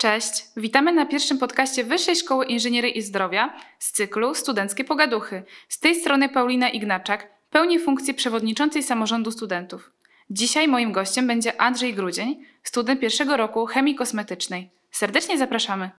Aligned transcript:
Cześć, 0.00 0.44
witamy 0.56 0.92
na 0.92 1.06
pierwszym 1.06 1.38
podcaście 1.38 1.84
Wyższej 1.84 2.16
Szkoły 2.16 2.46
Inżynierii 2.46 2.98
i 2.98 3.02
Zdrowia 3.02 3.56
z 3.78 3.92
cyklu 3.92 4.34
Studenckie 4.34 4.84
Pogaduchy. 4.84 5.42
Z 5.68 5.78
tej 5.78 5.94
strony 5.94 6.28
Paulina 6.28 6.68
Ignaczak, 6.68 7.30
pełni 7.50 7.78
funkcję 7.78 8.14
przewodniczącej 8.14 8.82
samorządu 8.82 9.30
studentów. 9.30 9.90
Dzisiaj 10.30 10.68
moim 10.68 10.92
gościem 10.92 11.26
będzie 11.26 11.60
Andrzej 11.60 11.94
Grudzień, 11.94 12.44
student 12.62 13.00
pierwszego 13.00 13.36
roku 13.36 13.66
chemii 13.66 13.94
kosmetycznej. 13.94 14.70
Serdecznie 14.90 15.38
zapraszamy. 15.38 15.90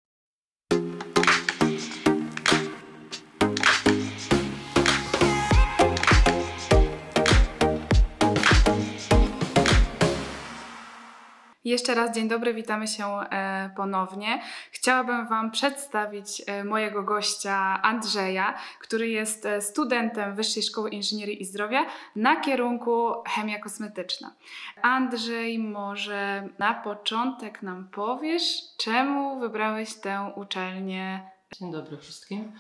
Jeszcze 11.64 11.94
raz 11.94 12.14
dzień 12.14 12.28
dobry, 12.28 12.54
witamy 12.54 12.86
się 12.86 13.04
e, 13.06 13.70
ponownie. 13.76 14.42
Chciałabym 14.70 15.28
Wam 15.28 15.50
przedstawić 15.50 16.42
e, 16.46 16.64
mojego 16.64 17.02
gościa 17.02 17.82
Andrzeja, 17.82 18.54
który 18.80 19.08
jest 19.08 19.46
e, 19.46 19.60
studentem 19.60 20.34
Wyższej 20.34 20.62
Szkoły 20.62 20.90
Inżynierii 20.90 21.42
i 21.42 21.44
Zdrowia 21.44 21.86
na 22.16 22.40
kierunku 22.40 23.12
chemia 23.26 23.58
kosmetyczna. 23.58 24.34
Andrzej, 24.82 25.58
może 25.58 26.48
na 26.58 26.74
początek 26.74 27.62
nam 27.62 27.88
powiesz, 27.88 28.62
czemu 28.76 29.40
wybrałeś 29.40 29.94
tę 29.94 30.32
uczelnię? 30.36 31.30
Dzień 31.52 31.72
dobry 31.72 31.96
wszystkim. 31.96 32.52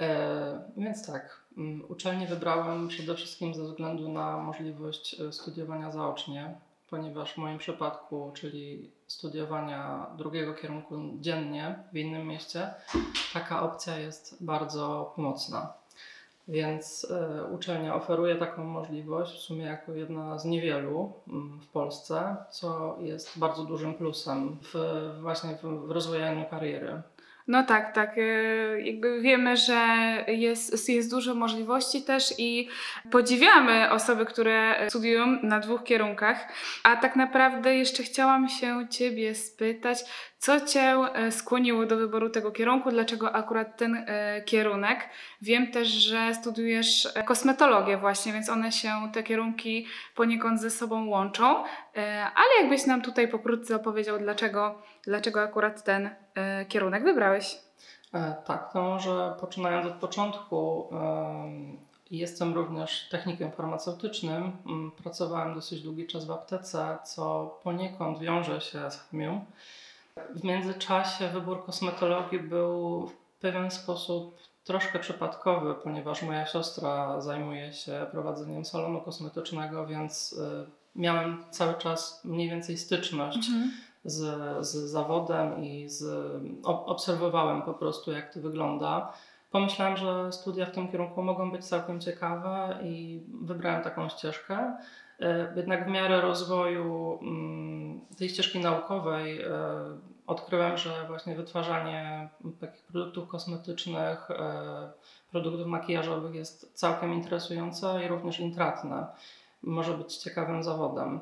E, 0.00 0.72
więc 0.76 1.06
tak, 1.06 1.40
mm, 1.56 1.84
uczelnię 1.88 2.26
wybrałem 2.26 2.88
przede 2.88 3.14
wszystkim 3.14 3.54
ze 3.54 3.64
względu 3.64 4.12
na 4.12 4.36
możliwość 4.36 5.16
studiowania 5.30 5.90
zaocznie 5.90 6.54
ponieważ 6.94 7.32
w 7.32 7.36
moim 7.36 7.58
przypadku, 7.58 8.30
czyli 8.34 8.90
studiowania 9.06 10.06
drugiego 10.16 10.54
kierunku 10.54 10.94
dziennie 11.20 11.78
w 11.92 11.96
innym 11.96 12.26
mieście, 12.26 12.74
taka 13.32 13.62
opcja 13.62 13.98
jest 13.98 14.44
bardzo 14.44 15.12
pomocna. 15.16 15.72
Więc 16.48 17.04
y, 17.04 17.54
uczelnia 17.54 17.94
oferuje 17.94 18.36
taką 18.36 18.64
możliwość 18.64 19.38
w 19.38 19.42
sumie 19.42 19.64
jako 19.64 19.92
jedna 19.92 20.38
z 20.38 20.44
niewielu 20.44 21.12
y, 21.28 21.30
w 21.60 21.68
Polsce, 21.68 22.36
co 22.50 22.96
jest 23.00 23.38
bardzo 23.38 23.64
dużym 23.64 23.94
plusem 23.94 24.58
w, 24.62 24.74
właśnie 25.20 25.58
w 25.62 25.90
rozwijaniu 25.90 26.44
kariery. 26.50 27.02
No 27.46 27.62
tak, 27.62 27.94
tak. 27.94 28.18
E, 28.18 28.80
jakby 28.80 29.20
wiemy, 29.20 29.56
że 29.56 29.78
jest, 30.28 30.88
jest 30.88 31.10
dużo 31.10 31.34
możliwości 31.34 32.02
też 32.02 32.34
i 32.38 32.68
podziwiamy 33.10 33.90
osoby, 33.90 34.26
które 34.26 34.86
studiują 34.88 35.26
na 35.42 35.60
dwóch 35.60 35.84
kierunkach. 35.84 36.48
A 36.82 36.96
tak 36.96 37.16
naprawdę 37.16 37.76
jeszcze 37.76 38.02
chciałam 38.02 38.48
się 38.48 38.86
Ciebie 38.90 39.34
spytać, 39.34 39.98
co 40.44 40.60
Cię 40.60 40.80
e, 40.80 41.32
skłoniło 41.32 41.86
do 41.86 41.96
wyboru 41.96 42.30
tego 42.30 42.50
kierunku? 42.50 42.90
Dlaczego 42.90 43.32
akurat 43.32 43.76
ten 43.76 43.94
e, 43.96 44.42
kierunek? 44.42 45.08
Wiem 45.42 45.72
też, 45.72 45.88
że 45.88 46.34
studiujesz 46.34 47.08
kosmetologię 47.26 47.98
właśnie, 47.98 48.32
więc 48.32 48.48
one 48.48 48.72
się, 48.72 48.88
te 49.12 49.22
kierunki 49.22 49.86
poniekąd 50.14 50.60
ze 50.60 50.70
sobą 50.70 51.08
łączą. 51.08 51.64
Ale 52.34 52.60
jakbyś 52.60 52.86
nam 52.86 53.02
tutaj 53.02 53.28
pokrótce 53.28 53.76
opowiedział, 53.76 54.18
dlaczego, 54.18 54.82
dlaczego 55.02 55.42
akurat 55.42 55.84
ten 55.84 56.10
kierunek 56.68 57.04
wybrałeś? 57.04 57.58
E, 58.14 58.34
tak, 58.46 58.72
to 58.72 58.82
może 58.82 59.34
poczynając 59.40 59.86
od 59.86 59.94
początku. 59.94 60.88
Jestem 62.10 62.54
również 62.54 63.08
technikiem 63.08 63.52
farmaceutycznym. 63.52 64.52
Mm, 64.66 64.90
pracowałem 64.90 65.54
dosyć 65.54 65.82
długi 65.82 66.06
czas 66.06 66.24
w 66.26 66.30
aptece, 66.30 66.98
co 67.04 67.46
poniekąd 67.62 68.18
wiąże 68.18 68.60
się 68.60 68.90
z 68.90 69.08
chemią. 69.10 69.44
W 70.34 70.44
międzyczasie 70.44 71.28
wybór 71.28 71.64
kosmetologii 71.64 72.40
był 72.40 73.06
w 73.06 73.16
pewien 73.40 73.70
sposób 73.70 74.38
troszkę 74.64 74.98
przypadkowy, 74.98 75.74
ponieważ 75.74 76.22
moja 76.22 76.46
siostra 76.46 77.20
zajmuje 77.20 77.72
się 77.72 78.06
prowadzeniem 78.10 78.64
salonu 78.64 79.00
kosmetycznego, 79.00 79.86
więc 79.86 80.40
e, 80.40 80.66
miałem 80.96 81.44
cały 81.50 81.74
czas 81.74 82.24
mniej 82.24 82.50
więcej 82.50 82.76
styczność 82.76 83.48
mhm 83.48 83.70
z, 84.04 84.66
z 84.66 84.90
zawodem 84.90 85.64
i 85.64 85.88
z, 85.88 86.04
obserwowałem 86.64 87.62
po 87.62 87.74
prostu, 87.74 88.12
jak 88.12 88.34
to 88.34 88.40
wygląda. 88.40 89.12
Pomyślałem, 89.50 89.96
że 89.96 90.32
studia 90.32 90.66
w 90.66 90.70
tym 90.70 90.88
kierunku 90.88 91.22
mogą 91.22 91.50
być 91.50 91.64
całkiem 91.64 92.00
ciekawe 92.00 92.78
i 92.82 93.22
wybrałem 93.42 93.82
taką 93.82 94.08
ścieżkę. 94.08 94.76
E, 95.20 95.52
jednak 95.56 95.86
w 95.86 95.90
miarę 95.90 96.20
rozwoju 96.20 97.18
mm, 97.22 98.00
tej 98.18 98.28
ścieżki 98.28 98.60
naukowej 98.60 99.42
e, 99.42 99.48
odkryłem, 100.26 100.78
że 100.78 101.06
właśnie 101.06 101.36
wytwarzanie 101.36 102.28
takich 102.60 102.82
produktów 102.82 103.28
kosmetycznych, 103.28 104.30
e, 104.30 104.92
produktów 105.30 105.66
makijażowych 105.66 106.34
jest 106.34 106.70
całkiem 106.74 107.12
interesujące 107.12 108.04
i 108.04 108.08
również 108.08 108.40
intratne. 108.40 109.06
Może 109.62 109.98
być 109.98 110.16
ciekawym 110.16 110.62
zawodem. 110.62 111.20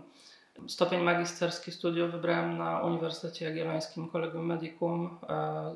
Stopień 0.68 1.02
magisterski 1.02 1.72
studiów 1.72 2.12
wybrałem 2.12 2.58
na 2.58 2.80
Uniwersytecie 2.80 3.44
Jagiellońskim 3.44 4.08
Collegium 4.08 4.46
Medicum 4.46 5.18
e, 5.28 5.74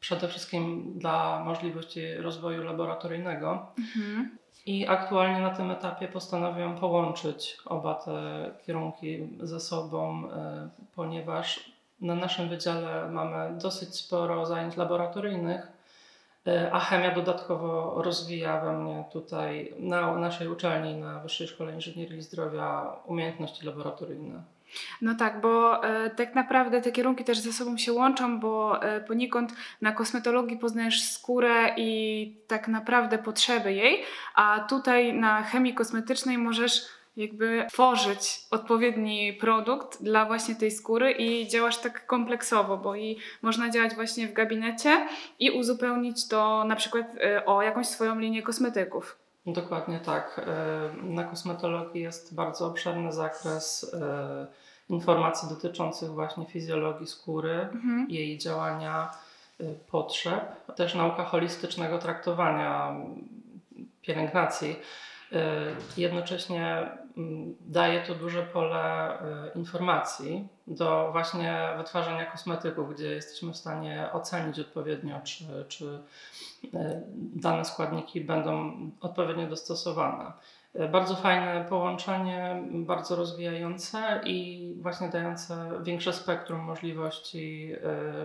przede 0.00 0.28
wszystkim 0.28 0.92
dla 0.98 1.44
możliwości 1.44 2.14
rozwoju 2.14 2.64
laboratoryjnego. 2.64 3.66
Mhm. 3.78 4.38
I 4.66 4.86
aktualnie 4.86 5.40
na 5.40 5.50
tym 5.50 5.70
etapie 5.70 6.08
postanowiłem 6.08 6.76
połączyć 6.76 7.58
oba 7.64 7.94
te 7.94 8.50
kierunki 8.66 9.28
ze 9.40 9.60
sobą, 9.60 10.30
e, 10.30 10.68
ponieważ 10.94 11.75
na 12.00 12.14
naszym 12.14 12.48
wydziale 12.48 13.08
mamy 13.10 13.58
dosyć 13.58 13.94
sporo 13.94 14.46
zajęć 14.46 14.76
laboratoryjnych, 14.76 15.76
E, 16.46 16.72
a 16.72 16.80
chemia 16.80 17.10
dodatkowo 17.10 18.02
rozwija 18.02 18.60
we 18.60 18.72
mnie 18.72 19.04
tutaj 19.12 19.72
na 19.78 20.16
naszej 20.16 20.48
uczelni, 20.48 20.94
na 20.94 21.20
Wyższej 21.20 21.48
Szkole 21.48 21.72
Inżynierii 21.72 22.18
i 22.18 22.22
Zdrowia 22.22 22.92
umiejętności 23.06 23.66
laboratoryjne. 23.66 24.42
No 25.02 25.14
tak, 25.14 25.40
bo 25.40 25.84
e, 25.84 26.10
tak 26.10 26.34
naprawdę 26.34 26.80
te 26.80 26.92
kierunki 26.92 27.24
też 27.24 27.38
ze 27.38 27.52
sobą 27.52 27.76
się 27.78 27.92
łączą, 27.92 28.40
bo 28.40 28.82
e, 28.82 29.00
poniekąd 29.00 29.52
na 29.82 29.92
kosmetologii 29.92 30.58
poznajesz 30.58 31.02
skórę 31.02 31.74
i 31.76 32.32
tak 32.46 32.68
naprawdę 32.68 33.18
potrzeby 33.18 33.72
jej, 33.72 34.02
a 34.34 34.66
tutaj 34.68 35.14
na 35.14 35.42
chemii 35.42 35.74
kosmetycznej 35.74 36.38
możesz 36.38 36.86
jakby 37.16 37.66
tworzyć 37.72 38.40
odpowiedni 38.50 39.32
produkt 39.32 40.02
dla 40.02 40.26
właśnie 40.26 40.54
tej 40.54 40.70
skóry 40.70 41.12
i 41.12 41.48
działasz 41.48 41.78
tak 41.78 42.06
kompleksowo, 42.06 42.76
bo 42.76 42.96
i 42.96 43.18
można 43.42 43.70
działać 43.70 43.94
właśnie 43.94 44.28
w 44.28 44.32
gabinecie 44.32 45.08
i 45.38 45.50
uzupełnić 45.50 46.28
to 46.28 46.64
na 46.64 46.76
przykład 46.76 47.06
e, 47.20 47.46
o 47.46 47.62
jakąś 47.62 47.86
swoją 47.86 48.18
linię 48.18 48.42
kosmetyków. 48.42 49.18
Dokładnie 49.46 50.00
tak. 50.00 50.40
E, 50.46 51.02
na 51.02 51.24
kosmetologii 51.24 52.02
jest 52.02 52.34
bardzo 52.34 52.66
obszerny 52.66 53.12
zakres 53.12 53.94
e, 53.94 54.46
informacji 54.88 55.48
dotyczących 55.48 56.10
właśnie 56.10 56.46
fizjologii 56.46 57.06
skóry, 57.06 57.52
mhm. 57.52 58.06
jej 58.10 58.38
działania, 58.38 59.10
potrzeb, 59.90 60.74
też 60.74 60.94
nauka 60.94 61.24
holistycznego 61.24 61.98
traktowania 61.98 62.94
pielęgnacji. 64.02 64.76
Jednocześnie 65.96 66.88
Mm, 67.16 67.56
daje 67.60 68.00
to 68.00 68.14
duże 68.14 68.42
pole 68.42 69.18
y, 69.54 69.58
informacji 69.58 70.48
do 70.66 71.08
właśnie 71.12 71.68
wytwarzania 71.76 72.26
kosmetyków, 72.26 72.94
gdzie 72.94 73.14
jesteśmy 73.14 73.52
w 73.52 73.56
stanie 73.56 74.08
ocenić 74.12 74.60
odpowiednio, 74.60 75.20
czy, 75.24 75.44
czy 75.68 75.84
y, 75.84 76.68
dane 77.14 77.64
składniki 77.64 78.20
będą 78.20 78.76
odpowiednio 79.00 79.46
dostosowane. 79.46 80.32
Y, 80.80 80.88
bardzo 80.88 81.14
fajne 81.14 81.66
połączenie, 81.68 82.62
bardzo 82.70 83.16
rozwijające 83.16 84.20
i 84.24 84.74
właśnie 84.80 85.08
dające 85.08 85.70
większe 85.82 86.12
spektrum 86.12 86.60
możliwości 86.60 87.72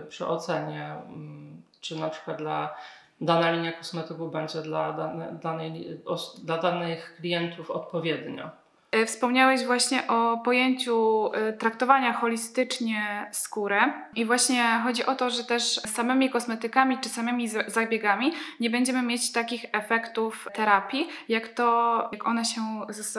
przy 0.08 0.26
ocenie, 0.26 0.84
mm, 0.84 1.62
czy 1.80 1.96
na 1.96 2.10
przykład 2.10 2.38
dla 2.38 2.74
dana 3.22 3.50
linia 3.50 3.72
kosmetyków 3.72 4.32
będzie 4.32 4.62
dla, 4.62 4.92
dane, 4.92 5.38
danej, 5.42 6.00
dla 6.44 6.58
danych 6.58 7.14
klientów 7.16 7.70
odpowiednio. 7.70 8.61
E, 8.92 9.06
wspomniałeś 9.06 9.64
właśnie 9.64 10.06
o 10.06 10.38
pojęciu 10.44 11.30
e, 11.34 11.52
traktowania 11.52 12.12
holistycznie 12.12 13.26
skórę 13.30 13.92
i 14.14 14.24
właśnie 14.24 14.80
chodzi 14.84 15.06
o 15.06 15.14
to, 15.14 15.30
że 15.30 15.44
też 15.44 15.64
samymi 15.74 16.30
kosmetykami 16.30 16.98
czy 16.98 17.08
samymi 17.08 17.48
zabiegami 17.66 18.32
nie 18.60 18.70
będziemy 18.70 19.02
mieć 19.02 19.32
takich 19.32 19.64
efektów 19.72 20.48
terapii, 20.54 21.08
jak 21.28 21.48
to, 21.48 22.08
jak 22.12 22.26
one 22.26 22.44
się, 22.44 22.60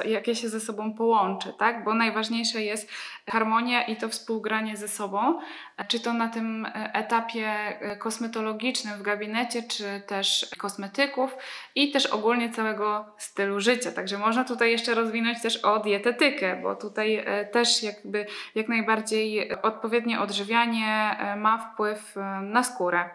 jak 0.05 0.27
je 0.27 0.35
się 0.35 0.49
ze 0.49 0.59
sobą 0.59 0.93
połączy, 0.93 1.53
tak? 1.57 1.83
Bo 1.83 1.93
najważniejsze 1.93 2.61
jest 2.61 2.89
harmonia 3.29 3.83
i 3.83 3.95
to 3.95 4.09
współgranie 4.09 4.77
ze 4.77 4.87
sobą, 4.87 5.39
czy 5.87 5.99
to 5.99 6.13
na 6.13 6.29
tym 6.29 6.67
etapie 6.93 7.47
e, 7.47 7.97
kosmetologicznym 7.97 8.99
w 8.99 9.01
gabinecie, 9.01 9.63
czy 9.63 10.01
też 10.07 10.47
kosmetyków 10.57 11.35
i 11.75 11.91
też 11.91 12.05
ogólnie 12.05 12.49
całego 12.49 13.05
stylu 13.17 13.59
życia. 13.59 13.91
Także 13.91 14.17
można 14.17 14.43
tutaj 14.43 14.71
jeszcze 14.71 14.95
rozwinąć 14.95 15.41
też 15.41 15.62
o 15.63 15.79
dietetykę, 15.79 16.59
bo 16.63 16.75
tutaj 16.75 17.15
e, 17.15 17.45
też 17.45 17.83
jakby 17.83 18.25
jak 18.55 18.67
najbardziej 18.67 19.55
odpowiednie 19.61 20.19
odżywianie 20.19 21.17
e, 21.19 21.35
ma 21.35 21.57
wpływ 21.57 22.17
e, 22.17 22.21
na 22.41 22.63
skórę. 22.63 23.09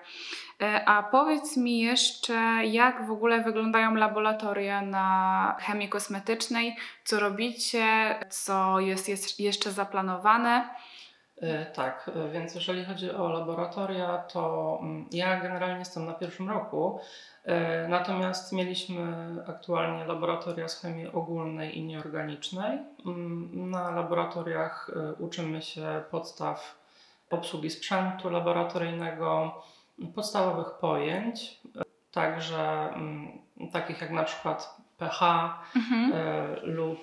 A 0.86 1.02
powiedz 1.02 1.56
mi 1.56 1.80
jeszcze, 1.80 2.34
jak 2.64 3.06
w 3.06 3.10
ogóle 3.10 3.42
wyglądają 3.42 3.94
laboratoria 3.94 4.82
na 4.82 5.56
chemii 5.60 5.88
kosmetycznej? 5.88 6.76
Co 7.04 7.20
robicie? 7.20 8.14
Co 8.30 8.80
jest, 8.80 9.08
jest 9.08 9.40
jeszcze 9.40 9.70
zaplanowane? 9.72 10.68
E, 11.42 11.66
Tak, 11.66 12.10
e, 12.16 12.28
więc 12.28 12.54
jeżeli 12.54 12.84
chodzi 12.84 13.10
o 13.10 13.28
laboratoria, 13.28 14.18
to 14.18 14.78
mm, 14.82 15.06
ja 15.12 15.40
generalnie 15.40 15.78
jestem 15.78 16.06
na 16.06 16.12
pierwszym 16.12 16.50
roku, 16.50 17.00
e, 17.44 17.88
natomiast 17.88 18.52
mieliśmy 18.52 19.06
aktualnie 19.48 20.04
laboratoria 20.04 20.68
z 20.68 20.80
chemii 20.82 21.06
ogólnej 21.12 21.78
i 21.78 21.82
nieorganicznej. 21.84 22.78
Mm, 23.06 23.70
Na 23.70 23.90
laboratoriach 23.90 24.90
uczymy 25.18 25.62
się 25.62 26.02
podstaw 26.10 26.78
obsługi 27.30 27.70
sprzętu 27.70 28.30
laboratoryjnego, 28.30 29.62
podstawowych 30.14 30.70
pojęć, 30.70 31.60
także 32.12 32.90
mm, 32.94 33.28
takich 33.72 34.00
jak 34.00 34.10
na 34.10 34.22
przykład 34.24 34.76
pH, 34.98 35.54
Mhm. 35.76 36.12
lub 36.62 36.98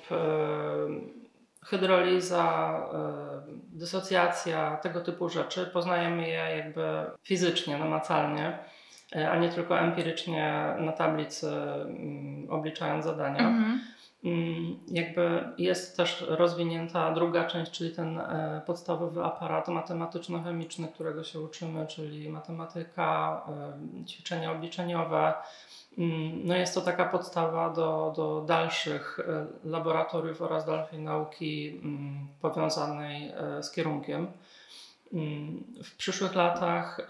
hydroliza, 1.65 2.79
e, 2.93 3.51
dysocjacja, 3.73 4.77
tego 4.77 5.01
typu 5.01 5.29
rzeczy. 5.29 5.65
Poznajemy 5.73 6.27
je 6.27 6.57
jakby 6.57 6.81
fizycznie, 7.23 7.77
namacalnie, 7.77 8.57
e, 9.15 9.31
a 9.31 9.37
nie 9.37 9.49
tylko 9.49 9.79
empirycznie 9.79 10.75
na 10.79 10.91
tablicy, 10.91 11.47
mm, 11.47 12.49
obliczając 12.49 13.05
zadania. 13.05 13.47
Mhm. 13.47 13.81
Mm, 14.25 14.79
Jakby 14.87 15.43
jest 15.57 15.97
też 15.97 16.25
rozwinięta 16.27 17.11
druga 17.13 17.45
część, 17.45 17.71
czyli 17.71 17.91
ten 17.91 18.19
e, 18.19 18.61
podstawowy 18.65 19.23
aparat 19.23 19.67
matematyczno-chemiczny, 19.67 20.87
którego 20.87 21.23
się 21.23 21.39
uczymy, 21.39 21.87
czyli 21.87 22.29
matematyka, 22.29 23.41
e, 24.01 24.05
ćwiczenia 24.05 24.51
obliczeniowe. 24.51 25.33
Mm, 25.97 26.47
No 26.47 26.55
jest 26.55 26.75
to 26.75 26.81
taka 26.81 27.05
podstawa 27.05 27.69
do, 27.69 28.13
do 28.15 28.41
dalszych 28.47 29.19
e, 29.19 29.45
laboratoriów 29.69 30.41
oraz 30.41 30.65
dalszej 30.65 30.99
nauki 30.99 31.79
mm, 31.83 32.27
powiązanej 32.41 33.31
z 33.61 33.71
kierunkiem. 33.71 34.27
W 35.83 35.95
przyszłych 35.97 36.35
latach 36.35 37.07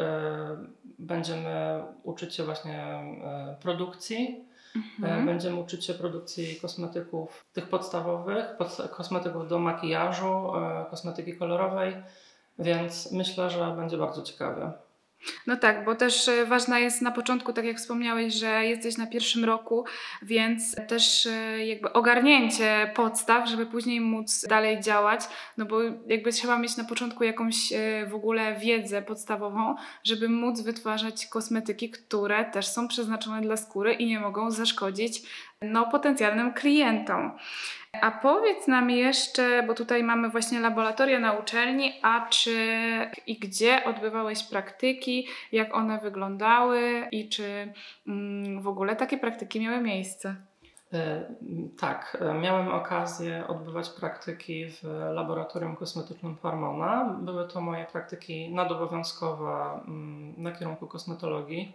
będziemy 0.99 1.83
uczyć 2.03 2.35
się 2.35 2.43
właśnie 2.43 3.03
produkcji, 3.61 4.45
Mhm. 4.75 5.25
Będziemy 5.25 5.55
uczyć 5.55 5.85
się 5.85 5.93
produkcji 5.93 6.55
kosmetyków 6.55 7.45
tych 7.53 7.69
podstawowych, 7.69 8.57
pod, 8.57 8.77
kosmetyków 8.91 9.47
do 9.47 9.59
makijażu, 9.59 10.55
e, 10.55 10.85
kosmetyki 10.89 11.37
kolorowej, 11.37 11.95
więc 12.59 13.11
myślę, 13.11 13.49
że 13.49 13.75
będzie 13.77 13.97
bardzo 13.97 14.21
ciekawie. 14.21 14.71
No 15.47 15.57
tak, 15.57 15.85
bo 15.85 15.95
też 15.95 16.27
e, 16.27 16.45
ważna 16.45 16.79
jest 16.79 17.01
na 17.01 17.11
początku, 17.11 17.53
tak 17.53 17.65
jak 17.65 17.77
wspomniałeś, 17.77 18.33
że 18.33 18.65
jesteś 18.65 18.97
na 18.97 19.07
pierwszym 19.07 19.45
roku, 19.45 19.85
więc 20.21 20.75
też 20.87 21.25
e, 21.25 21.65
jakby 21.65 21.93
ogarnięcie 21.93 22.91
podstaw, 22.95 23.49
żeby 23.49 23.65
później 23.65 24.01
móc 24.01 24.45
dalej 24.49 24.79
działać, 24.81 25.21
no 25.57 25.65
bo 25.65 25.81
jakby 26.07 26.31
trzeba 26.31 26.57
mieć 26.57 26.77
na 26.77 26.83
początku 26.83 27.23
jakąś 27.23 27.73
e, 27.73 28.05
w 28.05 28.15
ogóle 28.15 28.55
wiedzę 28.55 29.01
podstawową, 29.01 29.75
żeby 30.03 30.29
móc 30.29 30.61
wytwarzać 30.61 31.25
kosmetyki, 31.27 31.89
które 31.89 32.45
też 32.45 32.67
są 32.67 32.87
przeznaczone 32.87 33.41
dla 33.41 33.57
skóry 33.57 33.93
i 33.93 34.05
nie 34.05 34.19
mogą 34.19 34.51
zaszkodzić 34.51 35.21
no, 35.61 35.85
potencjalnym 35.91 36.53
klientom. 36.53 37.31
A 38.01 38.11
powiedz 38.11 38.67
nam 38.67 38.89
jeszcze, 38.89 39.63
bo 39.67 39.73
tutaj 39.73 40.03
mamy 40.03 40.29
właśnie 40.29 40.59
laboratoria 40.59 41.19
na 41.19 41.33
uczelni, 41.33 41.93
a 42.01 42.27
czy 42.29 42.55
i 43.27 43.39
gdzie 43.39 43.83
odbywałeś 43.83 44.43
praktyki, 44.43 45.27
jak 45.51 45.75
one 45.75 45.99
wyglądały 45.99 47.07
i 47.11 47.29
czy 47.29 47.73
mm, 48.07 48.61
w 48.61 48.67
ogóle 48.67 48.95
takie 48.95 49.17
praktyki 49.17 49.59
miały 49.59 49.81
miejsce? 49.81 50.35
E, 50.93 51.23
Tak, 51.79 52.17
e, 52.21 52.33
miałem 52.33 52.67
okazję 52.67 53.47
odbywać 53.47 53.89
praktyki 53.89 54.65
w 54.69 54.83
laboratorium 55.13 55.75
kosmetycznym 55.75 56.37
Farmona. 56.37 57.17
Były 57.21 57.47
to 57.47 57.61
moje 57.61 57.85
praktyki 57.85 58.53
nadobowiązkowe 58.53 59.81
mm, 59.87 60.33
na 60.37 60.51
kierunku 60.51 60.87
kosmetologii. 60.87 61.73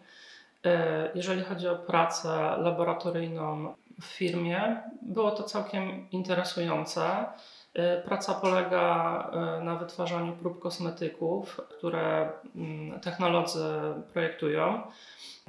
E, 0.65 1.11
Jeżeli 1.15 1.43
chodzi 1.43 1.69
o 1.69 1.77
pracę 1.77 2.29
laboratoryjną 2.59 3.75
w 4.01 4.05
firmie, 4.05 4.83
było 5.03 5.31
to 5.31 5.43
całkiem 5.43 6.11
interesujące. 6.11 7.27
E, 7.75 8.03
Praca 8.03 8.35
polega 8.35 9.31
e, 9.33 9.65
na 9.65 9.77
wytwarzaniu 9.77 10.33
prób 10.33 10.61
kosmetyków, 10.61 11.61
które 11.79 12.33
mm, 12.57 13.01
technolodzy 13.01 13.65
projektują. 14.13 14.83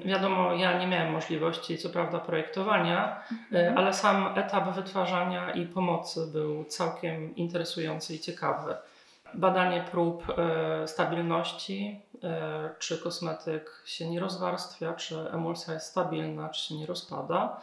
Wiadomo, 0.06 0.54
ja 0.54 0.80
nie 0.80 0.88
miałem 0.88 1.12
możliwości, 1.12 1.78
co 1.78 1.90
prawda, 1.90 2.20
projektowania, 2.20 3.24
E, 3.54 3.74
ale 3.78 3.94
sam 3.94 4.38
etap 4.38 4.76
wytwarzania 4.76 5.52
i 5.52 5.66
pomocy 5.66 6.28
był 6.28 6.66
całkiem 6.66 7.36
interesujący 7.36 8.16
i 8.16 8.20
ciekawy. 8.20 8.76
Badanie 9.34 9.86
prób 9.92 10.26
stabilności, 10.86 12.00
czy 12.80 12.98
kosmetyk 12.98 13.84
się 13.86 14.10
nie 14.10 14.20
rozwarstwia, 14.20 14.94
czy 14.94 15.32
emulsja 15.32 15.74
jest 15.74 15.86
stabilna, 15.86 16.50
czy 16.50 16.68
się 16.68 16.76
nie 16.76 16.86
rozpada. 16.86 17.62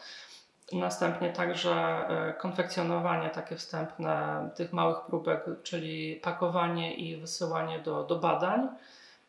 Następnie 0.72 1.32
także 1.32 1.74
e, 1.74 2.32
konfekcjonowanie 2.32 3.30
takie 3.30 3.56
wstępne 3.56 4.48
tych 4.54 4.72
małych 4.72 5.00
próbek, 5.00 5.44
czyli 5.62 6.16
pakowanie 6.16 6.94
i 6.94 7.16
wysyłanie 7.16 7.78
do, 7.78 8.04
do 8.04 8.16
badań. 8.16 8.68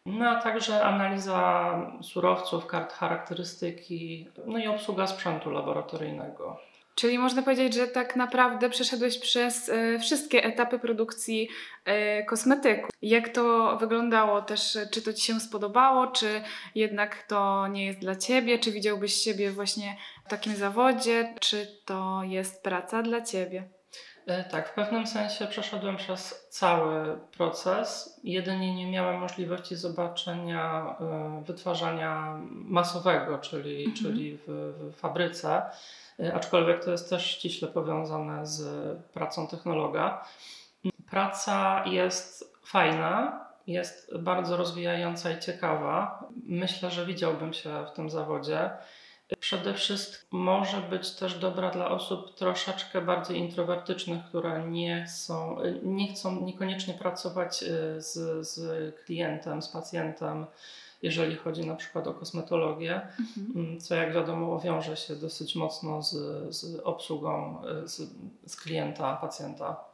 No 0.06 0.30
a 0.30 0.42
także 0.42 0.84
analiza 0.84 1.74
surowców, 2.02 2.68
kart 2.68 2.94
charakterystyki, 2.94 4.30
no 4.46 4.58
i 4.58 4.68
obsługa 4.68 5.08
sprzętu 5.08 5.50
laboratoryjnego. 5.52 6.69
Czyli 7.00 7.20
można 7.20 7.42
powiedzieć, 7.42 7.74
że 7.74 7.88
tak 7.88 8.16
naprawdę 8.16 8.70
przeszedłeś 8.70 9.20
przez 9.20 9.70
e, 9.70 10.00
wszystkie 10.00 10.44
etapy 10.44 10.80
produkcji 10.80 11.50
e, 11.86 12.24
kosmetyku. 12.24 12.88
Jak 13.02 13.30
to 13.30 13.78
wyglądało 13.78 14.42
też? 14.42 14.76
e, 14.76 14.88
Czy 14.88 15.02
to 15.02 15.14
Ci 15.14 15.22
się 15.22 15.40
spodobało, 15.40 16.08
czy 16.08 16.42
jednak 16.76 17.24
to 17.24 17.68
nie 17.68 17.86
jest 17.86 18.00
dla 18.00 18.16
Ciebie? 18.16 18.60
Czy 18.60 18.72
widziałbyś 18.72 19.14
siebie 19.14 19.52
właśnie 19.52 19.98
w 20.26 20.30
takim 20.30 20.56
zawodzie? 20.56 21.34
Czy 21.40 21.68
to 21.86 22.22
jest 22.24 22.64
praca 22.64 23.02
dla 23.02 23.22
Ciebie? 23.22 23.64
Tak, 24.52 24.70
w 24.70 24.74
pewnym 24.74 25.08
sensie 25.08 25.48
przeszedłem 25.48 25.98
przez 25.98 26.48
cały 26.50 27.20
proces. 27.38 28.20
Jedynie 28.24 28.76
nie 28.76 28.92
miałem 28.92 29.20
możliwości 29.20 29.76
zobaczenia 29.76 30.96
wytwarzania 31.46 32.40
masowego, 32.52 33.38
czyli, 33.38 33.86
Mhm. 33.86 33.96
czyli 33.96 34.38
w, 34.38 34.44
w 34.48 34.96
fabryce, 35.00 35.62
aczkolwiek 36.34 36.86
to 36.86 36.92
jest 36.92 37.10
też 37.10 37.26
ściśle 37.26 37.68
powiązane 37.68 38.46
z 38.46 38.98
pracą 39.14 39.48
technologa. 39.48 40.26
Praca 41.10 41.84
jest 41.86 42.56
fajna, 42.64 43.46
jest 43.68 44.18
bardzo 44.18 44.58
rozwijająca 44.58 45.32
i 45.32 45.40
ciekawa. 45.40 46.24
Myślę, 46.46 46.92
że 46.92 47.06
widziałbym 47.06 47.54
się 47.54 47.86
w 47.86 47.92
tym 47.92 48.10
zawodzie. 48.10 48.70
Przede 49.40 49.74
wszystkim 49.74 50.40
może 50.40 50.78
być 50.78 51.12
też 51.12 51.40
dobra 51.40 51.70
dla 51.70 51.90
osób 51.90 52.36
troszeczkę 52.36 53.02
bardziej 53.02 53.38
introwertycznych, 53.38 54.26
które 54.26 54.68
nie, 54.68 55.08
są, 55.08 55.58
nie 55.84 56.14
chcą 56.14 56.42
niekoniecznie 56.42 56.94
pracować 56.94 57.64
y, 57.64 58.02
z, 58.02 58.48
z 58.48 58.96
klientem, 59.06 59.62
z 59.62 59.70
pacjentem, 59.70 60.46
jeżeli 61.02 61.36
chodzi 61.36 61.68
na 61.68 61.76
przykład 61.76 62.08
o 62.08 62.14
kosmetologię, 62.14 63.02
mm, 63.56 63.80
co 63.80 63.96
jak 63.96 64.14
wiadomo 64.14 64.60
wiąże 64.60 64.98
się 64.98 65.16
dosyć 65.16 65.56
mocno 65.56 66.02
z, 66.02 66.16
z 66.56 66.80
obsługą 66.84 67.62
y, 67.84 67.88
z, 67.88 68.02
z 68.46 68.56
klienta, 68.56 69.16
pacjenta. 69.16 69.90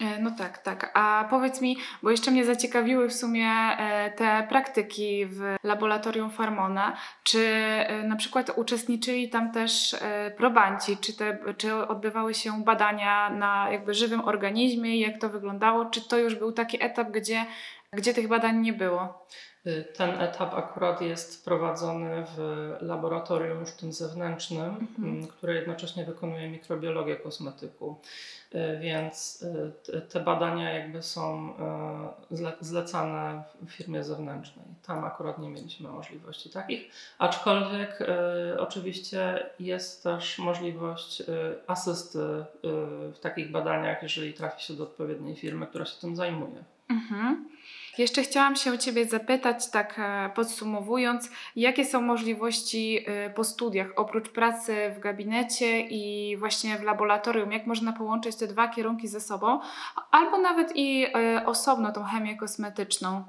E, 0.00 0.22
No 0.22 0.30
tak, 0.30 0.58
tak. 0.58 0.90
A 0.94 1.26
powiedz 1.30 1.60
mi, 1.60 1.76
bo 2.02 2.10
jeszcze 2.10 2.30
mnie 2.30 2.44
zaciekawiły 2.44 3.08
w 3.08 3.14
sumie 3.14 3.46
e, 3.46 4.10
te 4.10 4.46
praktyki 4.48 5.26
w 5.26 5.56
laboratorium 5.62 6.30
Farmona. 6.30 6.96
Czy 7.24 7.38
e, 7.38 8.02
na 8.02 8.16
przykład 8.16 8.50
uczestniczyli 8.56 9.28
tam 9.28 9.52
też 9.52 9.94
e, 9.94 10.30
probanci? 10.36 10.96
Czy, 10.96 11.16
te, 11.16 11.38
czy 11.56 11.74
odbywały 11.74 12.34
się 12.34 12.64
badania 12.64 13.30
na 13.30 13.70
jakby 13.70 13.94
żywym 13.94 14.20
organizmie? 14.24 15.00
Jak 15.00 15.20
to 15.20 15.28
wyglądało? 15.28 15.84
Czy 15.84 16.08
to 16.08 16.18
już 16.18 16.34
był 16.34 16.52
taki 16.52 16.84
etap, 16.84 17.10
gdzie 17.10 17.46
gdzie 17.96 18.14
tych 18.14 18.28
badań 18.28 18.56
nie 18.60 18.72
było. 18.72 19.26
Y, 19.66 19.84
Ten 19.96 20.20
etap 20.20 20.54
akurat 20.54 21.00
jest 21.00 21.44
prowadzony 21.44 22.24
w 22.36 22.38
laboratorium 22.80 23.60
już 23.60 23.70
tym 23.72 23.92
zewnętrznym, 23.92 24.64
Mhm. 24.80 25.08
m, 25.20 25.26
które 25.26 25.54
jednocześnie 25.54 26.04
wykonuje 26.04 26.48
mikrobiologię 26.50 27.16
kosmetyku. 27.16 28.00
Y, 28.54 28.78
Więc 28.80 29.42
y, 29.88 30.00
te- 30.12 30.20
badania 30.20 30.72
jakby 30.72 31.02
są 31.02 31.54
zle- 32.32 32.52
zlecane 32.60 33.42
w 33.66 33.70
firmie 33.70 34.04
zewnętrznej. 34.04 34.64
Tam 34.86 35.04
akurat 35.04 35.38
nie 35.38 35.48
mieliśmy 35.48 35.88
możliwości 35.88 36.50
takich, 36.50 36.90
aczkolwiek 37.18 37.98
oczywiście 38.58 39.46
jest 39.60 40.02
też 40.02 40.38
możliwość 40.38 41.22
asysty 41.66 42.18
w 43.14 43.18
takich 43.20 43.50
badaniach, 43.50 44.02
jeżeli 44.02 44.34
trafi 44.34 44.62
się 44.64 44.74
do 44.74 44.84
odpowiedniej 44.84 45.36
firmy, 45.36 45.66
która 45.66 45.84
się 45.84 46.00
tym 46.00 46.16
zajmuje. 46.16 46.64
Mhm. 46.90 47.48
Jeszcze 47.98 48.22
chciałam 48.22 48.56
się 48.56 48.78
Ciebie 48.78 49.06
zapytać, 49.06 49.70
tak 49.70 49.98
e, 49.98 50.30
podsumowując, 50.34 51.30
jakie 51.56 51.84
są 51.84 52.00
możliwości 52.00 53.04
e, 53.06 53.30
po 53.30 53.44
studiach, 53.44 53.86
oprócz 53.96 54.28
pracy 54.28 54.94
w 54.96 54.98
gabinecie 54.98 55.80
i 55.80 56.36
właśnie 56.36 56.78
w 56.78 56.82
laboratorium, 56.82 57.52
jak 57.52 57.66
można 57.66 57.92
połączyć 57.92 58.36
te 58.36 58.46
dwa 58.46 58.68
kierunki 58.68 59.08
ze 59.08 59.20
sobą, 59.20 59.60
albo 60.10 60.38
nawet 60.38 60.72
i 60.74 61.06
e, 61.14 61.46
osobno 61.46 61.92
tą 61.92 62.04
chemię 62.04 62.36
kosmetyczną. 62.36 63.24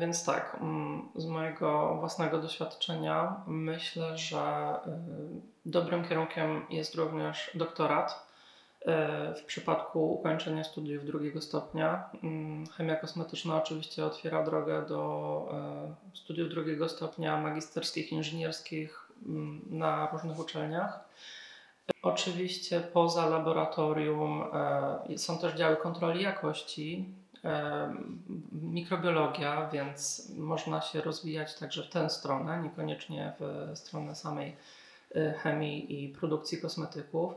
Więc 0.00 0.24
tak, 0.24 0.56
mm, 0.60 1.08
z 1.14 1.26
mojego 1.26 1.96
własnego 2.00 2.38
doświadczenia 2.38 3.36
myślę, 3.46 4.18
że 4.18 4.74
dobrym 5.66 6.04
kierunkiem 6.04 6.66
jest 6.70 6.94
również 6.94 7.50
doktorat. 7.54 8.33
E, 8.84 9.34
W 9.34 9.44
przypadku 9.44 10.12
ukończenia 10.12 10.64
studiów 10.64 11.04
drugiego 11.04 11.40
stopnia, 11.40 12.10
mm, 12.22 12.66
chemia 12.66 12.96
kosmetyczna 12.96 13.56
oczywiście 13.56 14.04
otwiera 14.04 14.44
drogę 14.44 14.86
do 14.88 15.48
e, 16.12 16.16
studiów 16.16 16.50
drugiego 16.50 16.88
stopnia 16.88 17.40
magisterskich, 17.40 18.12
inżynierskich 18.12 19.10
mm, 19.26 19.60
na 19.70 20.08
różnych 20.12 20.38
uczelniach. 20.38 21.08
Oczywiście 22.02 22.80
poza 22.80 23.28
laboratorium 23.28 24.44
e, 24.52 25.18
są 25.18 25.38
też 25.38 25.54
działy 25.54 25.76
kontroli 25.76 26.22
jakości, 26.22 27.04
mikrobiologia, 28.52 29.68
więc 29.72 30.28
można 30.36 30.80
się 30.80 31.00
rozwijać 31.00 31.54
także 31.54 31.82
w 31.82 31.88
tę 31.88 32.10
stronę, 32.10 32.62
niekoniecznie 32.62 33.32
w 33.40 33.70
stronę 33.78 34.14
samej 34.14 34.56
chemii 35.42 36.04
i 36.04 36.08
produkcji 36.08 36.60
kosmetyków. 36.60 37.34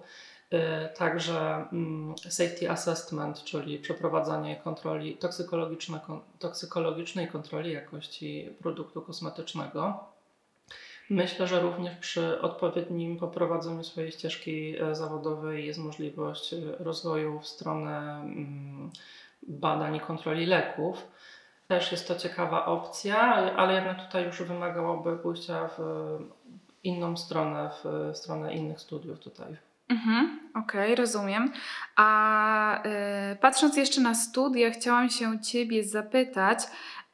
E, 0.51 0.89
Także 0.89 1.65
mm, 1.73 2.15
safety 2.17 2.71
assessment, 2.71 3.43
czyli 3.43 3.79
przeprowadzanie 3.79 4.55
kontroli 4.55 5.17
toksykologiczne, 5.17 5.99
kon- 6.07 6.21
toksykologicznej 6.39 7.27
kontroli 7.27 7.73
jakości 7.73 8.49
produktu 8.59 9.01
kosmetycznego. 9.01 10.03
Myślę, 11.09 11.47
że 11.47 11.59
również 11.61 11.95
przy 11.95 12.41
odpowiednim 12.41 13.17
poprowadzeniu 13.17 13.83
swojej 13.83 14.11
ścieżki 14.11 14.75
e, 14.81 14.95
zawodowej 14.95 15.65
jest 15.65 15.79
możliwość 15.79 16.53
e, 16.53 16.57
rozwoju 16.79 17.39
w 17.39 17.47
stronę 17.47 17.99
mm, 17.99 18.91
badań 19.47 19.95
i 19.95 19.99
kontroli 19.99 20.45
leków. 20.45 21.07
Też 21.67 21.91
jest 21.91 22.07
to 22.07 22.15
ciekawa 22.15 22.65
opcja, 22.65 23.19
ale 23.35 23.73
jednak 23.73 24.05
tutaj 24.05 24.25
już 24.25 24.43
wymagałoby 24.43 25.17
pójścia 25.17 25.69
w 25.77 25.81
inną 26.83 27.17
stronę, 27.17 27.69
w 27.83 28.17
stronę 28.17 28.53
innych 28.53 28.79
studiów 28.79 29.19
tutaj. 29.19 29.66
Mhm, 29.89 30.39
Okej, 30.55 30.95
rozumiem. 30.95 31.51
A 31.95 32.83
e, 32.83 33.35
patrząc 33.35 33.77
jeszcze 33.77 34.01
na 34.01 34.15
studia, 34.15 34.71
chciałam 34.71 35.09
się 35.09 35.39
Ciebie 35.39 35.83
zapytać, 35.83 36.59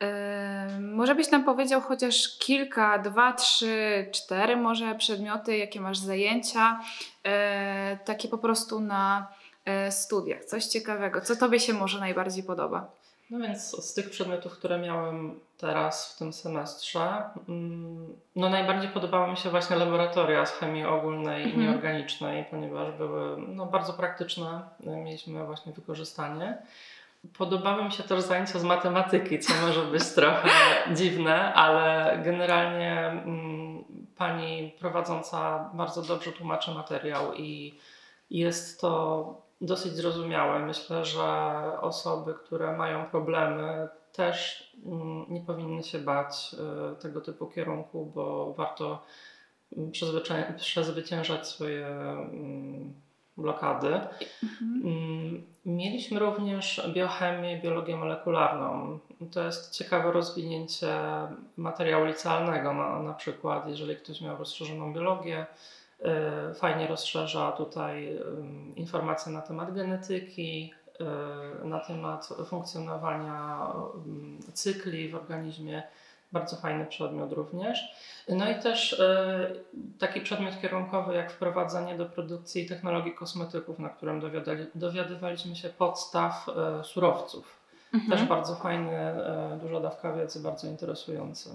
e, 0.02 0.80
może 0.82 1.16
byś 1.16 1.32
nam 1.32 1.44
powiedział 1.44 1.82
chociaż 1.82 2.38
kilka, 2.40 3.00
dwa, 3.00 3.34
trzy, 3.34 4.08
cztery 4.12 4.56
może 4.58 4.96
przedmioty, 4.96 5.58
jakie 5.58 5.82
masz 5.82 5.98
zajęcia, 5.98 6.80
e, 7.24 7.98
takie 8.06 8.28
po 8.28 8.38
prostu 8.38 8.80
na 8.80 9.28
e, 9.66 9.92
studiach, 9.92 10.46
coś 10.46 10.66
ciekawego. 10.66 11.22
Co 11.22 11.36
Tobie 11.36 11.60
się 11.60 11.74
może 11.74 12.00
najbardziej 12.00 12.44
podoba? 12.44 13.03
No 13.34 13.40
więc 13.40 13.86
z 13.86 13.94
tych 13.94 14.10
przedmiotów, 14.10 14.58
które 14.58 14.78
miałem 14.78 15.40
teraz 15.58 16.14
w 16.14 16.18
tym 16.20 16.34
semestrze, 16.34 17.24
mm, 17.50 18.16
no 18.36 18.50
najbardziej 18.50 18.90
podobały 18.90 19.32
mi 19.32 19.38
się 19.38 19.50
właśnie 19.50 19.76
laboratoria 19.76 20.46
z 20.46 20.52
chemii 20.52 20.86
ogólnej 20.86 21.44
i 21.44 21.46
Mhm. 21.46 21.64
nieorganicznej, 21.64 22.46
ponieważ 22.52 22.98
były 22.98 23.38
no, 23.48 23.66
bardzo 23.66 23.94
praktyczne, 23.94 24.62
mieliśmy 24.80 25.46
właśnie 25.46 25.74
wykorzystanie. 25.74 26.58
Podobały 27.38 27.84
mi 27.84 27.92
się 27.92 28.04
też 28.04 28.22
zajęcia 28.22 28.60
z 28.60 28.64
matematyki, 28.64 29.40
co 29.40 29.54
może 29.62 29.82
być 29.82 30.10
trochę 30.16 30.50
dziwne, 30.94 31.54
ale 31.54 32.18
generalnie 32.26 33.08
mm, 33.08 33.84
pani 34.18 34.74
prowadząca 34.80 35.70
bardzo 35.74 36.02
dobrze 36.02 36.32
tłumaczy 36.32 36.72
materiał 36.72 37.34
i 37.34 37.80
jest 38.30 38.82
to 38.82 39.43
dosyć 39.64 39.94
zrozumiałe. 39.94 40.60
Myślę, 40.60 41.06
że 41.06 41.24
osoby, 41.82 42.34
które 42.34 42.78
mają 42.78 43.06
problemy, 43.06 43.88
też 44.12 44.72
mm, 44.86 45.26
nie 45.30 45.42
powinny 45.42 45.84
się 45.84 46.00
bać 46.00 46.56
y, 46.94 47.02
tego 47.02 47.22
typu 47.22 47.48
kierunku, 47.48 48.12
bo 48.16 48.54
warto 48.54 49.04
mm, 49.78 49.92
przezwycię- 49.92 50.56
przezwyciężać 50.56 51.48
swoje 51.48 51.88
mm, 51.88 52.94
blokady. 53.38 54.00
Mhm. 54.44 55.44
Mieliśmy 55.66 56.20
również 56.20 56.90
biochemię, 56.94 57.62
biologię 57.62 57.98
molekularną. 57.98 59.00
To 59.32 59.44
jest 59.44 59.72
ciekawe 59.72 60.12
rozwinięcie 60.12 60.98
materiału 61.58 62.06
licealnego. 62.06 62.74
Na, 62.74 63.00
na 63.00 63.14
przykład, 63.14 63.68
jeżeli 63.68 63.96
ktoś 63.96 64.22
miał 64.22 64.38
rozszerzoną 64.38 64.94
biologię, 64.94 65.46
fajnie 66.56 66.88
rozszerza 66.88 67.52
tutaj 67.52 68.20
informacje 68.76 69.32
na 69.32 69.42
temat 69.42 69.74
genetyki, 69.74 70.74
y, 71.64 71.66
na 71.66 71.80
temat 71.80 72.30
funkcjonowania 72.46 73.68
cykli 74.54 75.10
w 75.10 75.16
organizmie. 75.16 75.84
Bardzo 76.32 76.56
fajny 76.56 76.86
przedmiot 76.86 77.32
również. 77.32 77.96
No 78.30 78.52
i 78.52 78.60
też 78.60 78.94
y, 78.94 79.64
taki 80.00 80.22
przedmiot 80.22 80.62
kierunkowy 80.62 81.14
jak 81.14 81.32
wprowadzanie 81.32 81.98
do 81.98 82.06
produkcji 82.06 82.66
technologii 82.66 83.14
kosmetyków, 83.16 83.80
na 83.80 83.90
którym 83.90 84.22
dowiadywaliśmy 84.76 85.56
się 85.56 85.70
podstaw 85.70 86.48
surowców. 86.84 87.64
Też 87.92 88.04
Mhm. 88.22 88.28
bardzo 88.28 88.56
fajny, 88.56 89.14
duża 89.62 89.80
dawka 89.80 90.14
wiedzy, 90.14 90.40
bardzo 90.40 90.68
interesujący. 90.68 91.50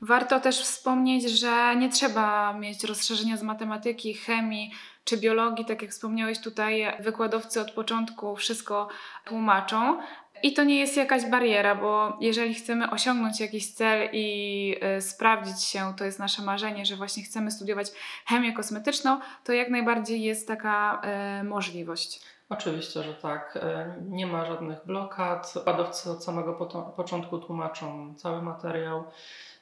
Warto 0.00 0.40
też 0.40 0.62
wspomnieć, 0.62 1.30
że 1.30 1.76
nie 1.76 1.88
trzeba 1.88 2.52
mieć 2.52 2.84
rozszerzenia 2.84 3.36
z 3.36 3.42
matematyki, 3.42 4.14
chemii 4.14 4.70
czy 5.04 5.16
biologii, 5.16 5.64
tak 5.64 5.82
jak 5.82 5.90
wspomniałeś 5.90 6.40
tutaj, 6.40 6.86
wykładowcy 7.00 7.60
od 7.60 7.70
początku 7.70 8.36
wszystko 8.36 8.88
tłumaczą. 9.24 9.98
I 10.42 10.52
to 10.52 10.64
nie 10.64 10.78
jest 10.78 10.96
jakaś 10.96 11.26
bariera, 11.26 11.74
bo 11.74 12.16
jeżeli 12.20 12.54
chcemy 12.54 12.90
osiągnąć 12.90 13.40
jakiś 13.40 13.72
cel 13.72 14.08
i 14.12 14.76
y, 14.98 15.02
sprawdzić 15.02 15.64
się, 15.64 15.94
to 15.96 16.04
jest 16.04 16.18
nasze 16.18 16.42
marzenie, 16.42 16.86
że 16.86 16.96
właśnie 16.96 17.22
chcemy 17.22 17.50
studiować 17.50 17.86
chemię 18.26 18.52
kosmetyczną, 18.52 19.20
to 19.44 19.52
jak 19.52 19.70
najbardziej 19.70 20.22
jest 20.22 20.48
taka 20.48 21.02
y, 21.40 21.44
możliwość. 21.44 22.20
Oczywiście, 22.50 23.02
że 23.02 23.14
tak. 23.14 23.58
E, 23.62 23.94
Nie 24.08 24.26
ma 24.26 24.44
żadnych 24.46 24.86
blokad. 24.86 25.52
Wykładowcy 25.54 26.10
od 26.10 26.24
samego 26.24 26.54
początku 26.96 27.38
tłumaczą 27.38 28.14
cały 28.16 28.42
materiał, 28.42 29.04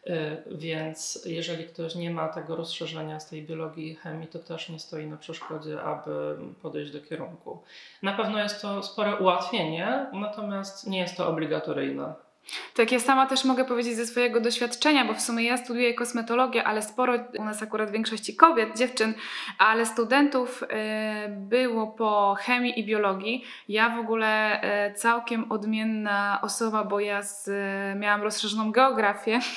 e, 0.07 0.37
więc 0.47 1.23
jeżeli 1.27 1.65
ktoś 1.65 1.95
nie 1.95 2.11
ma 2.11 2.29
tego 2.29 2.57
rozszerzenia 2.57 3.21
z 3.21 3.29
tej 3.29 3.43
biologii 3.43 3.89
i 3.91 3.95
chemii, 3.95 4.29
to 4.29 4.39
też 4.39 4.69
nie 4.69 4.79
stoi 4.79 5.07
na 5.07 5.17
przeszkodzie, 5.17 5.83
aby 5.83 6.37
podejść 6.63 6.93
do 6.93 7.01
kierunku. 7.01 7.63
Na 8.03 8.13
pewno 8.13 8.39
jest 8.39 8.63
to 8.63 8.83
spore 8.83 9.17
ułatwienie, 9.17 10.07
natomiast 10.13 10.87
nie 10.87 10.99
jest 10.99 11.17
to 11.17 11.29
obligatoryjne. 11.29 12.15
Tak, 12.75 12.93
ja 12.93 13.01
sama 13.01 13.27
też 13.27 13.45
mogę 13.45 13.65
powiedzieć 13.65 13.97
ze 13.97 14.07
swojego 14.07 14.41
doświadczenia, 14.41 15.05
bo 15.05 15.15
w 15.15 15.21
sumie 15.21 15.45
ja 15.45 15.57
studiuję 15.57 15.95
kosmetologię, 15.95 16.65
ale 16.65 16.83
sporo 16.83 17.15
u 17.39 17.45
nas 17.45 17.63
akurat 17.63 17.89
w 17.89 17.93
większości 17.93 18.37
kobiet, 18.37 18.79
dziewczyn, 18.79 19.15
ale 19.59 19.87
studentów 19.87 20.63
y, 20.63 20.67
było 21.29 21.87
po 21.87 22.37
chemii 22.41 22.81
i 22.81 22.87
biologii. 22.87 23.45
Ja 23.69 23.97
w 23.97 23.99
ogóle 23.99 24.63
y, 24.89 24.95
całkiem 24.95 25.53
odmienna 25.53 26.39
osoba, 26.43 26.85
bo 26.85 27.01
ja 27.01 27.23
z, 27.23 27.51
miałam 27.99 28.23
rozszerzoną 28.23 28.73
geografię. 28.73 29.41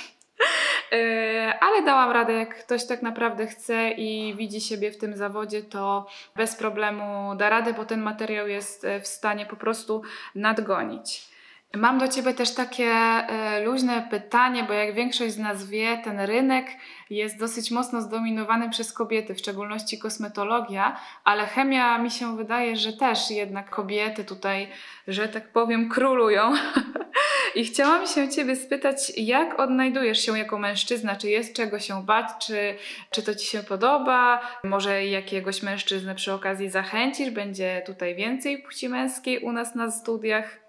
Y, 0.94 1.54
Ale 1.60 1.84
dałam 1.84 2.12
radę, 2.12 2.34
jak 2.34 2.64
ktoś 2.66 2.88
tak 2.88 3.02
naprawdę 3.02 3.48
chce 3.48 3.92
i 3.92 4.36
widzi 4.36 4.62
siebie 4.62 4.92
w 4.92 4.98
tym 4.98 5.18
zawodzie, 5.18 5.64
to 5.64 6.08
bez 6.36 6.56
problemu 6.56 7.36
da 7.36 7.50
radę, 7.50 7.74
bo 7.74 7.86
ten 7.86 8.02
materiał 8.02 8.48
jest 8.48 8.88
w 9.02 9.08
stanie 9.08 9.46
po 9.46 9.56
prostu 9.56 10.02
nadgonić. 10.36 11.31
Mam 11.76 12.00
do 12.00 12.08
Ciebie 12.08 12.34
też 12.34 12.54
takie 12.54 12.86
e, 12.86 13.64
luźne 13.66 14.08
pytanie, 14.10 14.64
bo 14.64 14.74
jak 14.74 14.96
większość 14.96 15.34
z 15.34 15.38
nas 15.38 15.66
wie, 15.70 16.02
ten 16.04 16.20
rynek 16.20 16.68
jest 17.10 17.40
dosyć 17.40 17.72
mocno 17.72 18.02
zdominowany 18.02 18.70
przez 18.70 18.94
kobiety, 18.94 19.36
w 19.36 19.40
szczególności 19.40 20.00
kosmetologia, 20.00 21.00
ale 21.24 21.46
chemia 21.46 21.98
mi 21.98 22.12
się 22.12 22.38
wydaje, 22.38 22.76
że 22.76 22.94
też 22.94 23.32
jednak 23.32 23.70
kobiety 23.70 24.24
tutaj, 24.24 24.68
że 25.08 25.28
tak 25.28 25.52
powiem, 25.52 25.90
królują. 25.90 26.54
I 27.56 27.66
chciałam 27.66 28.08
się 28.08 28.30
Ciebie 28.30 28.56
spytać, 28.56 29.12
jak 29.18 29.60
odnajdujesz 29.60 30.26
się 30.26 30.38
jako 30.38 30.58
mężczyzna? 30.58 31.16
Czy 31.16 31.30
jest 31.30 31.56
czego 31.56 31.80
się 31.80 32.06
bać? 32.06 32.26
Czy, 32.42 32.76
czy 33.12 33.24
to 33.24 33.36
Ci 33.36 33.48
się 33.48 33.64
podoba? 33.64 34.42
Może 34.64 35.06
jakiegoś 35.06 35.64
mężczyznę 35.64 36.16
przy 36.16 36.34
okazji 36.34 36.70
zachęcisz? 36.70 37.30
Będzie 37.30 37.84
tutaj 37.86 38.16
więcej 38.16 38.64
płci 38.64 38.90
męskiej 38.90 39.40
u 39.40 39.52
nas 39.52 39.76
na 39.76 39.92
studiach? 39.92 40.61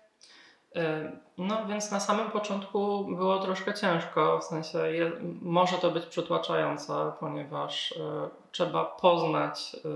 No 1.39 1.67
więc 1.67 1.91
na 1.91 2.01
samym 2.01 2.31
początku 2.31 3.05
było 3.05 3.39
troszkę 3.39 3.75
ciężko, 3.75 4.39
w 4.39 4.45
sensie 4.45 4.79
je, 4.79 5.13
może 5.43 5.77
to 5.77 5.91
być 5.91 6.07
przytłaczające, 6.07 7.13
ponieważ 7.21 7.93
e, 7.93 8.29
trzeba 8.53 8.85
poznać 8.85 9.77
e, 9.77 9.89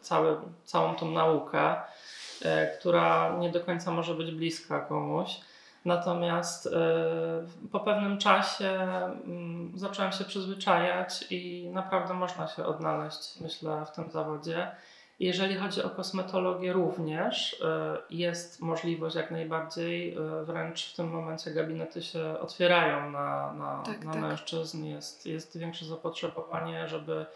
cały, 0.00 0.36
całą 0.64 0.94
tą 0.94 1.10
naukę, 1.10 1.76
e, 2.42 2.78
która 2.78 3.36
nie 3.38 3.50
do 3.50 3.60
końca 3.60 3.90
może 3.90 4.14
być 4.14 4.30
bliska 4.30 4.80
komuś. 4.80 5.40
Natomiast 5.84 6.68
po 7.72 7.80
pewnym 7.80 8.18
czasie 8.18 8.68
mm, 8.68 9.72
zacząłem 9.76 10.12
się 10.12 10.24
przyzwyczajać 10.24 11.24
i 11.30 11.70
naprawdę 11.72 12.14
można 12.14 12.48
się 12.48 12.66
odnaleźć, 12.66 13.40
myślę, 13.40 13.86
w 13.86 13.90
tym 13.90 14.10
zawodzie. 14.10 14.70
Jeżeli 15.20 15.56
chodzi 15.56 15.82
o 15.82 15.90
kosmetologię 15.90 16.72
również 16.72 17.60
e, 17.64 17.96
jest 18.10 18.60
możliwość 18.60 19.16
jak 19.16 19.30
najbardziej, 19.30 20.14
e, 20.14 20.44
wręcz 20.44 20.92
w 20.92 20.96
tym 20.96 21.10
momencie 21.10 21.50
gabinety 21.50 22.02
się 22.02 22.38
otwierają 22.40 23.10
na, 23.10 23.52
na, 23.52 23.82
Tak, 23.86 24.04
na 24.04 24.12
tak. 24.12 24.22
mężczyzn, 24.22 24.84
jest, 24.84 25.26
jest 25.26 25.58
większe 25.58 25.84
zapotrzebowanie, 25.84 26.88
żeby 26.88 27.26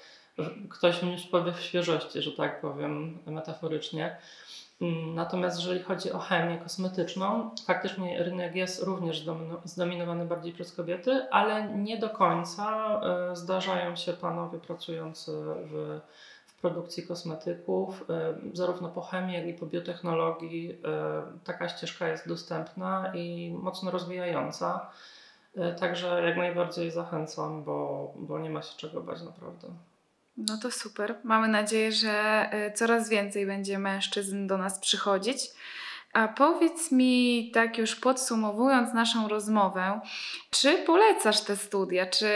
ktoś 0.70 1.00
wniósł 1.00 1.30
powiew 1.30 1.60
świeżości, 1.60 2.22
że 2.22 2.32
tak 2.32 2.60
powiem 2.60 3.18
metaforycznie. 3.26 4.16
Mm, 4.82 5.14
Natomiast 5.14 5.58
jeżeli 5.58 5.82
chodzi 5.82 6.12
o 6.12 6.18
chemię 6.18 6.58
kosmetyczną, 6.58 7.50
faktycznie 7.66 8.22
rynek 8.22 8.54
jest 8.54 8.82
również 8.82 9.24
zdomino- 9.24 9.60
zdominowany 9.64 10.24
bardziej 10.24 10.52
przez 10.52 10.72
kobiety, 10.72 11.26
ale 11.30 11.68
nie 11.68 11.98
do 11.98 12.10
końca 12.10 13.00
e, 13.30 13.36
zdarzają 13.36 13.96
się 13.96 14.12
panowie 14.12 14.58
pracujący 14.58 15.32
w, 15.32 15.70
w 15.70 16.00
produkcji 16.60 17.06
kosmetyków. 17.06 18.04
E, 18.10 18.34
Zarówno 18.52 18.88
po 18.88 19.00
chemii, 19.00 19.34
jak 19.34 19.46
i 19.46 19.54
po 19.54 19.66
biotechnologii 19.66 20.78
e, 20.84 21.22
taka 21.44 21.68
ścieżka 21.68 22.08
jest 22.08 22.28
dostępna 22.28 23.12
i 23.14 23.54
mocno 23.62 23.90
rozwijająca. 23.90 24.90
E, 25.56 25.74
Także 25.74 26.22
jak 26.22 26.36
najbardziej 26.36 26.90
zachęcam, 26.90 27.64
bo, 27.64 28.12
bo 28.16 28.38
nie 28.38 28.50
ma 28.50 28.62
się 28.62 28.76
czego 28.76 29.00
bać 29.00 29.22
naprawdę. 29.22 29.68
No 30.38 30.58
to 30.62 30.70
super. 30.70 31.14
Mamy 31.24 31.48
nadzieję, 31.48 31.92
że 31.92 32.48
y, 32.68 32.72
coraz 32.72 33.08
więcej 33.08 33.46
będzie 33.46 33.78
mężczyzn 33.78 34.46
do 34.46 34.58
nas 34.58 34.78
przychodzić. 34.78 35.50
A 36.12 36.28
powiedz 36.28 36.92
mi, 36.92 37.50
tak 37.54 37.78
już 37.78 37.96
podsumowując 37.96 38.94
naszą 38.94 39.28
rozmowę, 39.28 40.00
czy 40.50 40.78
polecasz 40.78 41.40
te 41.40 41.56
studia? 41.56 42.06
Czy, 42.06 42.28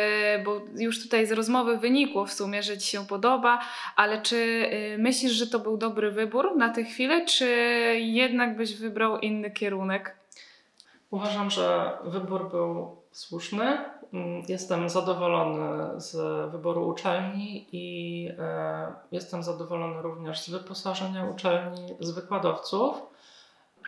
bo 0.44 0.60
już 0.76 1.02
tutaj 1.02 1.26
z 1.26 1.32
rozmowy 1.32 1.78
wynikło 1.78 2.26
w 2.26 2.32
sumie, 2.32 2.62
że 2.62 2.78
Ci 2.78 2.88
się 2.90 3.06
podoba, 3.06 3.60
ale 3.96 4.22
czy 4.22 4.36
y, 4.36 4.96
myślisz, 4.98 5.32
że 5.32 5.46
to 5.46 5.58
był 5.58 5.76
dobry 5.76 6.10
wybór 6.10 6.56
na 6.56 6.68
tę 6.68 6.84
chwilę, 6.84 7.24
czy 7.24 7.46
jednak 7.98 8.56
byś 8.56 8.76
wybrał 8.76 9.18
inny 9.18 9.50
kierunek? 9.50 10.16
Uważam, 11.10 11.50
że 11.50 11.92
wybór 12.04 12.50
był 12.50 12.96
słuszny. 13.12 13.78
Mm, 14.12 14.42
Jestem 14.48 14.88
zadowolony 14.88 16.00
z 16.00 16.16
wyboru 16.50 16.88
uczelni 16.88 17.68
i 17.72 18.28
e, 18.38 18.92
jestem 19.12 19.42
zadowolony 19.42 20.02
również 20.02 20.40
z 20.42 20.50
wyposażenia 20.50 21.24
uczelni, 21.24 21.94
z 22.00 22.10
wykładowców. 22.10 23.11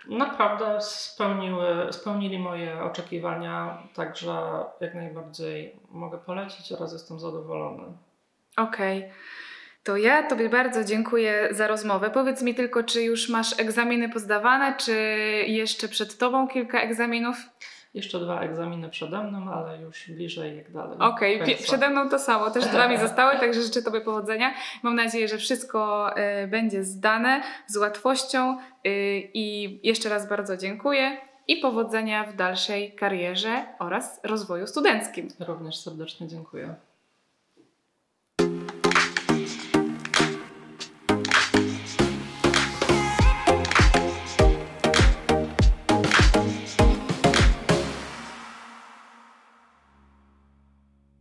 Naprawdę 0.08 0.80
spełniły, 0.80 1.92
spełnili 1.92 2.38
moje 2.38 2.82
oczekiwania, 2.82 3.78
także 3.94 4.64
jak 4.80 4.94
najbardziej 4.94 5.80
mogę 5.90 6.18
polecić 6.18 6.72
oraz 6.72 6.92
jestem 6.92 7.20
zadowolony. 7.20 7.82
Okej. 8.56 9.10
To 9.84 9.96
ja 9.96 10.22
Tobie 10.22 10.48
bardzo 10.48 10.84
dziękuję 10.84 11.48
za 11.50 11.66
rozmowę. 11.66 12.10
Powiedz 12.10 12.42
mi 12.42 12.54
tylko, 12.54 12.82
czy 12.82 13.02
już 13.02 13.28
masz 13.28 13.60
egzaminy 13.60 14.08
pozdawane, 14.08 14.74
czy 14.76 14.92
jeszcze 15.46 15.88
przed 15.88 16.18
Tobą 16.18 16.48
kilka 16.48 16.80
egzaminów? 16.80 17.36
Jeszcze 17.94 18.20
dwa 18.20 18.40
egzaminy 18.40 18.88
przede 18.88 19.22
mną, 19.22 19.52
ale 19.52 19.78
już 19.82 20.10
bliżej 20.10 20.56
jak 20.56 20.72
dalej. 20.72 20.98
Okej, 20.98 21.40
pie- 21.40 21.44
końca. 21.44 21.62
przede 21.62 21.90
mną 21.90 22.08
to 22.08 22.18
samo, 22.18 22.50
też 22.50 22.64
dwa 22.66 22.88
mi 22.92 22.98
zostały, 22.98 23.38
także 23.38 23.62
życzę 23.62 23.82
Tobie 23.82 24.00
powodzenia. 24.00 24.54
Mam 24.82 24.94
nadzieję, 24.94 25.28
że 25.28 25.38
wszystko 25.38 26.10
y, 26.42 26.46
będzie 26.46 26.84
zdane 26.84 27.42
z 27.66 27.76
łatwością 27.76 28.58
y, 28.58 28.60
i 29.34 29.78
jeszcze 29.88 30.08
raz 30.08 30.28
bardzo 30.28 30.56
dziękuję 30.56 31.16
i 31.48 31.56
powodzenia 31.56 32.24
w 32.24 32.36
dalszej 32.36 32.92
karierze 32.92 33.64
oraz 33.78 34.20
rozwoju 34.24 34.66
studenckim. 34.66 35.28
Również 35.40 35.76
serdecznie 35.80 36.28
dziękuję. 36.28 36.74